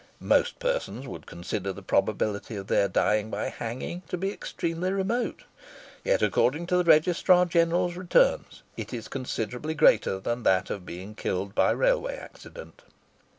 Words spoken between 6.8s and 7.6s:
Registrar